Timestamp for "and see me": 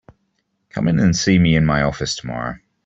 0.99-1.55